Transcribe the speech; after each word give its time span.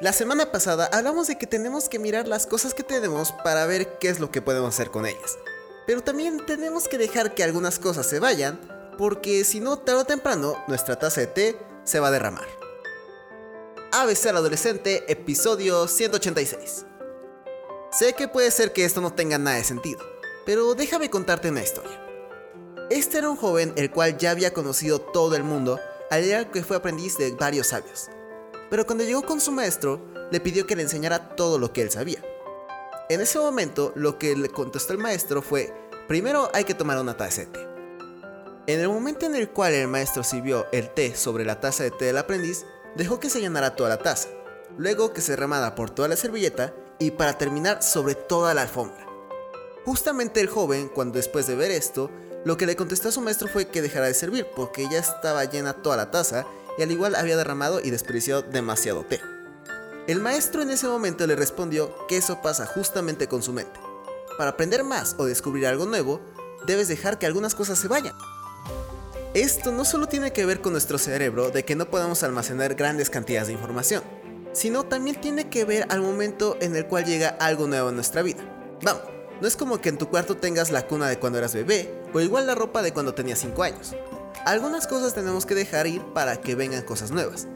La 0.00 0.14
semana 0.14 0.50
pasada 0.50 0.88
hablamos 0.94 1.26
de 1.26 1.36
que 1.36 1.46
tenemos 1.46 1.90
que 1.90 1.98
mirar 1.98 2.26
las 2.26 2.46
cosas 2.46 2.72
que 2.72 2.82
tenemos 2.82 3.32
para 3.44 3.66
ver 3.66 3.98
qué 3.98 4.08
es 4.08 4.18
lo 4.18 4.30
que 4.30 4.40
podemos 4.40 4.72
hacer 4.72 4.90
con 4.90 5.04
ellas. 5.04 5.36
Pero 5.86 6.02
también 6.02 6.46
tenemos 6.46 6.88
que 6.88 6.96
dejar 6.96 7.34
que 7.34 7.44
algunas 7.44 7.78
cosas 7.78 8.06
se 8.06 8.18
vayan, 8.18 8.58
porque 8.96 9.44
si 9.44 9.60
no, 9.60 9.78
tarde 9.78 10.00
o 10.00 10.04
temprano, 10.06 10.56
nuestra 10.68 10.98
taza 10.98 11.20
de 11.20 11.26
té 11.26 11.58
se 11.84 12.00
va 12.00 12.08
a 12.08 12.12
derramar. 12.12 12.46
ABC 13.92 14.28
al 14.28 14.38
adolescente, 14.38 15.04
episodio 15.06 15.86
186. 15.86 16.86
Sé 17.92 18.14
que 18.14 18.26
puede 18.26 18.50
ser 18.50 18.72
que 18.72 18.86
esto 18.86 19.02
no 19.02 19.12
tenga 19.12 19.36
nada 19.36 19.58
de 19.58 19.64
sentido, 19.64 20.00
pero 20.46 20.74
déjame 20.74 21.10
contarte 21.10 21.50
una 21.50 21.62
historia. 21.62 22.00
Este 22.88 23.18
era 23.18 23.28
un 23.28 23.36
joven 23.36 23.74
el 23.76 23.90
cual 23.90 24.16
ya 24.16 24.30
había 24.30 24.54
conocido 24.54 24.98
todo 24.98 25.36
el 25.36 25.44
mundo, 25.44 25.78
al 26.10 26.50
que 26.50 26.64
fue 26.64 26.78
aprendiz 26.78 27.18
de 27.18 27.32
varios 27.32 27.66
sabios. 27.66 28.08
Pero 28.70 28.86
cuando 28.86 29.04
llegó 29.04 29.22
con 29.22 29.40
su 29.40 29.52
maestro, 29.52 30.00
le 30.30 30.40
pidió 30.40 30.66
que 30.66 30.76
le 30.76 30.82
enseñara 30.82 31.34
todo 31.34 31.58
lo 31.58 31.72
que 31.72 31.82
él 31.82 31.90
sabía. 31.90 32.22
En 33.08 33.20
ese 33.20 33.38
momento, 33.38 33.92
lo 33.96 34.18
que 34.18 34.36
le 34.36 34.48
contestó 34.48 34.92
el 34.92 35.00
maestro 35.00 35.42
fue, 35.42 35.74
primero 36.06 36.48
hay 36.54 36.64
que 36.64 36.74
tomar 36.74 36.98
una 37.00 37.16
taza 37.16 37.42
de 37.42 37.46
té. 37.48 37.68
En 38.68 38.78
el 38.78 38.88
momento 38.88 39.26
en 39.26 39.34
el 39.34 39.50
cual 39.50 39.74
el 39.74 39.88
maestro 39.88 40.22
sirvió 40.22 40.66
el 40.70 40.90
té 40.90 41.16
sobre 41.16 41.44
la 41.44 41.60
taza 41.60 41.82
de 41.82 41.90
té 41.90 42.04
del 42.04 42.18
aprendiz, 42.18 42.64
dejó 42.94 43.18
que 43.18 43.28
se 43.28 43.40
llenara 43.40 43.74
toda 43.74 43.88
la 43.88 43.98
taza, 43.98 44.28
luego 44.78 45.12
que 45.12 45.20
se 45.20 45.34
remara 45.34 45.74
por 45.74 45.90
toda 45.90 46.06
la 46.06 46.14
servilleta 46.14 46.72
y 47.00 47.10
para 47.10 47.36
terminar 47.36 47.82
sobre 47.82 48.14
toda 48.14 48.54
la 48.54 48.62
alfombra. 48.62 49.08
Justamente 49.84 50.40
el 50.40 50.48
joven, 50.48 50.88
cuando 50.88 51.16
después 51.16 51.48
de 51.48 51.56
ver 51.56 51.72
esto, 51.72 52.10
lo 52.44 52.56
que 52.56 52.66
le 52.66 52.76
contestó 52.76 53.08
a 53.08 53.12
su 53.12 53.20
maestro 53.20 53.48
fue 53.48 53.66
que 53.68 53.82
dejara 53.82 54.06
de 54.06 54.14
servir 54.14 54.46
porque 54.54 54.88
ya 54.88 54.98
estaba 54.98 55.44
llena 55.46 55.82
toda 55.82 55.96
la 55.96 56.10
taza 56.12 56.46
y 56.80 56.82
al 56.82 56.92
igual 56.92 57.14
había 57.14 57.36
derramado 57.36 57.78
y 57.84 57.90
desperdiciado 57.90 58.40
demasiado 58.40 59.04
té. 59.04 59.20
El 60.06 60.18
maestro 60.20 60.62
en 60.62 60.70
ese 60.70 60.88
momento 60.88 61.26
le 61.26 61.36
respondió 61.36 61.94
que 62.08 62.16
eso 62.16 62.40
pasa 62.40 62.64
justamente 62.64 63.28
con 63.28 63.42
su 63.42 63.52
mente. 63.52 63.78
Para 64.38 64.52
aprender 64.52 64.82
más 64.82 65.14
o 65.18 65.26
descubrir 65.26 65.66
algo 65.66 65.84
nuevo, 65.84 66.22
debes 66.66 66.88
dejar 66.88 67.18
que 67.18 67.26
algunas 67.26 67.54
cosas 67.54 67.78
se 67.78 67.86
vayan. 67.86 68.14
Esto 69.34 69.72
no 69.72 69.84
solo 69.84 70.06
tiene 70.06 70.32
que 70.32 70.46
ver 70.46 70.62
con 70.62 70.72
nuestro 70.72 70.96
cerebro 70.96 71.50
de 71.50 71.66
que 71.66 71.76
no 71.76 71.90
podemos 71.90 72.22
almacenar 72.22 72.74
grandes 72.76 73.10
cantidades 73.10 73.48
de 73.48 73.52
información, 73.52 74.02
sino 74.54 74.84
también 74.84 75.20
tiene 75.20 75.50
que 75.50 75.66
ver 75.66 75.86
al 75.90 76.00
momento 76.00 76.56
en 76.62 76.74
el 76.76 76.86
cual 76.86 77.04
llega 77.04 77.28
algo 77.40 77.66
nuevo 77.66 77.90
en 77.90 77.96
nuestra 77.96 78.22
vida. 78.22 78.42
Vamos, 78.82 79.02
no 79.42 79.46
es 79.46 79.54
como 79.54 79.82
que 79.82 79.90
en 79.90 79.98
tu 79.98 80.08
cuarto 80.08 80.38
tengas 80.38 80.70
la 80.70 80.86
cuna 80.86 81.08
de 81.08 81.18
cuando 81.18 81.38
eras 81.38 81.52
bebé 81.52 81.94
o 82.14 82.20
igual 82.20 82.46
la 82.46 82.54
ropa 82.54 82.80
de 82.80 82.94
cuando 82.94 83.12
tenías 83.12 83.38
5 83.40 83.62
años. 83.62 83.94
Algunas 84.46 84.86
cosas 84.86 85.12
tenemos 85.12 85.44
que 85.44 85.54
dejar 85.54 85.86
ir 85.86 86.02
para 86.14 86.40
que 86.40 86.54
vengan 86.54 86.82
cosas 86.82 87.10
nuevas, 87.10 87.46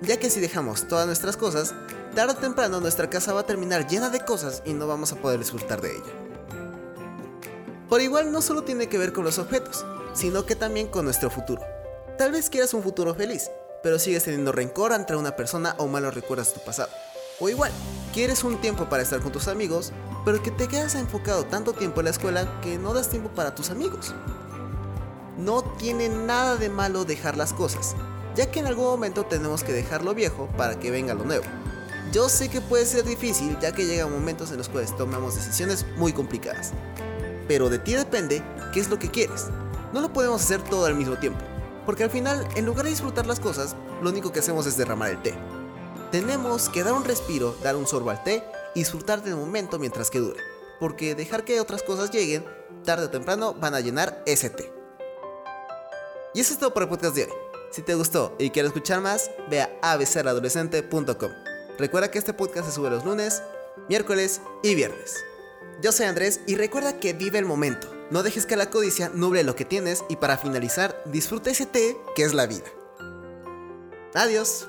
ya 0.00 0.18
que 0.18 0.30
si 0.30 0.40
dejamos 0.40 0.88
todas 0.88 1.06
nuestras 1.06 1.36
cosas, 1.36 1.74
tarde 2.14 2.32
o 2.32 2.36
temprano 2.36 2.80
nuestra 2.80 3.10
casa 3.10 3.34
va 3.34 3.40
a 3.40 3.46
terminar 3.46 3.86
llena 3.86 4.08
de 4.08 4.24
cosas 4.24 4.62
y 4.64 4.72
no 4.72 4.86
vamos 4.86 5.12
a 5.12 5.16
poder 5.16 5.38
disfrutar 5.38 5.82
de 5.82 5.90
ella. 5.90 6.12
Por 7.90 8.00
igual 8.00 8.32
no 8.32 8.40
solo 8.40 8.64
tiene 8.64 8.88
que 8.88 8.96
ver 8.96 9.12
con 9.12 9.24
los 9.24 9.38
objetos, 9.38 9.84
sino 10.14 10.46
que 10.46 10.56
también 10.56 10.86
con 10.86 11.04
nuestro 11.04 11.28
futuro. 11.28 11.62
Tal 12.16 12.32
vez 12.32 12.48
quieras 12.48 12.72
un 12.72 12.82
futuro 12.82 13.14
feliz, 13.14 13.50
pero 13.82 13.98
sigues 13.98 14.24
teniendo 14.24 14.50
rencor 14.50 14.94
ante 14.94 15.14
una 15.16 15.36
persona 15.36 15.74
o 15.76 15.88
malos 15.88 16.14
recuerdos 16.14 16.48
de 16.48 16.54
tu 16.54 16.64
pasado. 16.64 16.88
O 17.38 17.50
igual, 17.50 17.72
quieres 18.14 18.44
un 18.44 18.60
tiempo 18.62 18.88
para 18.88 19.02
estar 19.02 19.20
con 19.20 19.32
tus 19.32 19.46
amigos, 19.46 19.92
pero 20.24 20.42
que 20.42 20.50
te 20.50 20.68
quedas 20.68 20.94
enfocado 20.94 21.44
tanto 21.44 21.74
tiempo 21.74 22.00
en 22.00 22.04
la 22.04 22.10
escuela 22.10 22.60
que 22.62 22.78
no 22.78 22.94
das 22.94 23.10
tiempo 23.10 23.28
para 23.30 23.54
tus 23.54 23.70
amigos. 23.70 24.14
No 25.40 25.62
tiene 25.62 26.10
nada 26.10 26.56
de 26.56 26.68
malo 26.68 27.06
dejar 27.06 27.38
las 27.38 27.54
cosas, 27.54 27.96
ya 28.36 28.50
que 28.50 28.60
en 28.60 28.66
algún 28.66 28.84
momento 28.84 29.24
tenemos 29.24 29.64
que 29.64 29.72
dejar 29.72 30.04
lo 30.04 30.14
viejo 30.14 30.50
para 30.58 30.78
que 30.78 30.90
venga 30.90 31.14
lo 31.14 31.24
nuevo. 31.24 31.46
Yo 32.12 32.28
sé 32.28 32.50
que 32.50 32.60
puede 32.60 32.84
ser 32.84 33.04
difícil 33.04 33.56
ya 33.58 33.72
que 33.72 33.86
llegan 33.86 34.12
momentos 34.12 34.50
en 34.50 34.58
los 34.58 34.68
cuales 34.68 34.94
tomamos 34.94 35.36
decisiones 35.36 35.86
muy 35.96 36.12
complicadas, 36.12 36.72
pero 37.48 37.70
de 37.70 37.78
ti 37.78 37.94
depende 37.94 38.42
qué 38.74 38.80
es 38.80 38.90
lo 38.90 38.98
que 38.98 39.10
quieres. 39.10 39.46
No 39.94 40.02
lo 40.02 40.12
podemos 40.12 40.42
hacer 40.42 40.60
todo 40.62 40.84
al 40.84 40.94
mismo 40.94 41.16
tiempo, 41.16 41.40
porque 41.86 42.04
al 42.04 42.10
final, 42.10 42.46
en 42.54 42.66
lugar 42.66 42.84
de 42.84 42.90
disfrutar 42.90 43.24
las 43.24 43.40
cosas, 43.40 43.74
lo 44.02 44.10
único 44.10 44.32
que 44.32 44.40
hacemos 44.40 44.66
es 44.66 44.76
derramar 44.76 45.10
el 45.10 45.22
té. 45.22 45.34
Tenemos 46.12 46.68
que 46.68 46.84
dar 46.84 46.92
un 46.92 47.04
respiro, 47.04 47.56
dar 47.62 47.76
un 47.76 47.86
sorbo 47.86 48.10
al 48.10 48.22
té 48.24 48.44
y 48.74 48.80
disfrutar 48.80 49.22
del 49.22 49.36
momento 49.36 49.78
mientras 49.78 50.10
que 50.10 50.18
dure, 50.18 50.40
porque 50.78 51.14
dejar 51.14 51.44
que 51.44 51.60
otras 51.60 51.82
cosas 51.82 52.10
lleguen, 52.10 52.44
tarde 52.84 53.06
o 53.06 53.10
temprano 53.10 53.54
van 53.54 53.74
a 53.74 53.80
llenar 53.80 54.22
ese 54.26 54.50
té. 54.50 54.79
Y 56.32 56.40
eso 56.40 56.52
es 56.52 56.58
todo 56.58 56.72
por 56.72 56.82
el 56.82 56.88
podcast 56.88 57.14
de 57.14 57.24
hoy. 57.24 57.30
Si 57.70 57.82
te 57.82 57.94
gustó 57.94 58.34
y 58.38 58.50
quieres 58.50 58.70
escuchar 58.70 59.00
más, 59.00 59.30
ve 59.48 59.62
a 59.62 59.70
abceradolescente.com. 59.82 61.30
Recuerda 61.78 62.10
que 62.10 62.18
este 62.18 62.32
podcast 62.34 62.66
se 62.66 62.74
sube 62.74 62.90
los 62.90 63.04
lunes, 63.04 63.42
miércoles 63.88 64.40
y 64.62 64.74
viernes. 64.74 65.16
Yo 65.82 65.92
soy 65.92 66.06
Andrés 66.06 66.40
y 66.46 66.56
recuerda 66.56 66.98
que 66.98 67.12
vive 67.14 67.38
el 67.38 67.46
momento. 67.46 67.88
No 68.10 68.22
dejes 68.22 68.44
que 68.44 68.56
la 68.56 68.70
codicia 68.70 69.10
nuble 69.14 69.44
lo 69.44 69.56
que 69.56 69.64
tienes 69.64 70.04
y 70.08 70.16
para 70.16 70.36
finalizar, 70.36 71.02
disfruta 71.06 71.50
ese 71.50 71.66
té 71.66 71.96
que 72.14 72.24
es 72.24 72.34
la 72.34 72.46
vida. 72.46 72.66
Adiós. 74.14 74.66